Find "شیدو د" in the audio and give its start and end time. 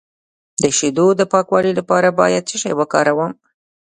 0.77-1.21